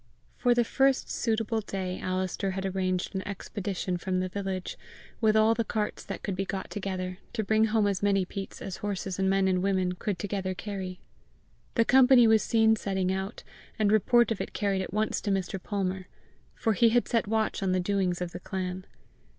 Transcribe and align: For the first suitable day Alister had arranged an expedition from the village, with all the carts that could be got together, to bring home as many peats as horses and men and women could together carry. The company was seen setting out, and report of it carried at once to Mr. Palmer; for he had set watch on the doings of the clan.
For 0.35 0.55
the 0.55 0.63
first 0.63 1.11
suitable 1.11 1.61
day 1.61 1.99
Alister 1.99 2.49
had 2.49 2.65
arranged 2.65 3.13
an 3.13 3.21
expedition 3.27 3.97
from 3.97 4.19
the 4.19 4.29
village, 4.29 4.75
with 5.21 5.35
all 5.37 5.53
the 5.53 5.63
carts 5.63 6.03
that 6.03 6.23
could 6.23 6.35
be 6.35 6.43
got 6.43 6.71
together, 6.71 7.19
to 7.33 7.43
bring 7.43 7.65
home 7.65 7.85
as 7.85 8.01
many 8.01 8.25
peats 8.25 8.63
as 8.63 8.77
horses 8.77 9.19
and 9.19 9.29
men 9.29 9.47
and 9.47 9.61
women 9.61 9.91
could 9.91 10.17
together 10.17 10.55
carry. 10.55 11.01
The 11.75 11.85
company 11.85 12.25
was 12.25 12.41
seen 12.41 12.75
setting 12.75 13.13
out, 13.13 13.43
and 13.77 13.91
report 13.91 14.31
of 14.31 14.41
it 14.41 14.53
carried 14.53 14.81
at 14.81 14.91
once 14.91 15.21
to 15.21 15.29
Mr. 15.29 15.61
Palmer; 15.61 16.07
for 16.55 16.73
he 16.73 16.89
had 16.89 17.07
set 17.07 17.27
watch 17.27 17.61
on 17.61 17.71
the 17.71 17.79
doings 17.79 18.21
of 18.23 18.31
the 18.31 18.39
clan. 18.39 18.87